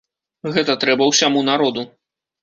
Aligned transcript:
Гэта 0.55 0.75
трэба 0.83 1.07
ўсяму 1.09 1.43
народу. 1.51 1.85